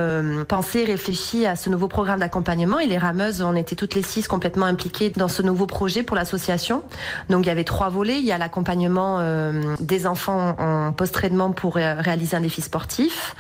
pensé, 0.49 0.85
réfléchi 0.85 1.45
à 1.45 1.57
ce 1.57 1.69
nouveau 1.69 1.89
programme 1.89 2.21
d'accompagnement. 2.21 2.79
Et 2.79 2.87
les 2.87 2.99
rameuses, 2.99 3.43
on 3.43 3.55
était 3.55 3.77
toutes 3.77 3.95
les 3.95 4.03
six 4.03 4.29
complètement 4.29 4.67
impliquées 4.67 5.11
dans 5.11 5.29
ce 5.29 5.43
nouveau 5.43 5.67
projet 5.67 6.03
pour 6.03 6.17
l'association. 6.17 6.83
Donc 7.29 7.45
il 7.45 7.49
y 7.49 7.51
avait 7.51 7.65
trois 7.65 7.91
volets. 7.91 8.19
Il 8.19 8.25
y 8.25 8.33
a 8.33 8.39
l'accompagnement 8.39 9.21
des 9.81 10.07
enfants 10.07 10.57
en 10.59 10.93
post-traitement 10.93 11.53
pour 11.53 11.66
euh, 11.75 11.95
réaliser 11.99 12.37
un 12.37 12.41
défi 12.41 12.63
sportif. 12.63 13.35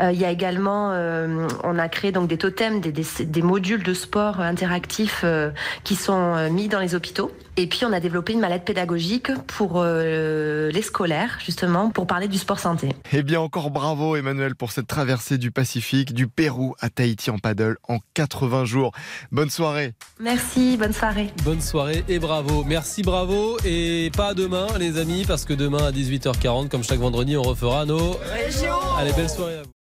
Euh, 0.00 0.12
il 0.12 0.20
y 0.20 0.24
a 0.24 0.30
également, 0.30 0.92
euh, 0.92 1.48
on 1.62 1.78
a 1.78 1.88
créé 1.88 2.12
donc 2.12 2.28
des 2.28 2.38
totems, 2.38 2.80
des, 2.80 2.92
des, 2.92 3.04
des 3.24 3.42
modules 3.42 3.82
de 3.82 3.94
sport 3.94 4.40
interactifs 4.40 5.22
euh, 5.24 5.50
qui 5.82 5.96
sont 5.96 6.34
euh, 6.34 6.50
mis 6.50 6.68
dans 6.68 6.80
les 6.80 6.94
hôpitaux. 6.94 7.32
Et 7.56 7.68
puis 7.68 7.84
on 7.84 7.92
a 7.92 8.00
développé 8.00 8.32
une 8.32 8.40
mallette 8.40 8.64
pédagogique 8.64 9.30
pour 9.46 9.74
euh, 9.76 10.70
les 10.72 10.82
scolaires, 10.82 11.38
justement, 11.44 11.90
pour 11.90 12.06
parler 12.06 12.26
du 12.26 12.38
sport 12.38 12.58
santé. 12.58 12.88
Eh 13.12 13.22
bien, 13.22 13.40
encore 13.40 13.70
bravo 13.70 14.16
Emmanuel 14.16 14.56
pour 14.56 14.72
cette 14.72 14.88
traversée 14.88 15.38
du 15.38 15.52
Pacifique, 15.52 16.14
du 16.14 16.26
Pérou 16.26 16.74
à 16.80 16.90
Tahiti 16.90 17.30
en 17.30 17.38
paddle 17.38 17.76
en 17.88 17.98
80 18.14 18.64
jours. 18.64 18.90
Bonne 19.30 19.50
soirée. 19.50 19.92
Merci, 20.18 20.76
bonne 20.76 20.92
soirée. 20.92 21.32
Bonne 21.44 21.60
soirée 21.60 22.04
et 22.08 22.18
bravo. 22.18 22.64
Merci, 22.64 23.02
bravo. 23.02 23.56
Et 23.64 24.10
pas 24.16 24.34
demain, 24.34 24.66
les 24.80 24.98
amis, 24.98 25.24
parce 25.24 25.44
que 25.44 25.54
demain 25.54 25.84
à 25.86 25.92
18h40, 25.92 26.68
comme 26.68 26.82
chaque 26.82 26.98
vendredi, 26.98 27.36
on 27.36 27.42
refera 27.64 27.86
nos. 27.86 28.18
Allez, 28.98 29.12
belle 29.12 29.28
soirée 29.28 29.58
à 29.58 29.62
vous. 29.62 29.73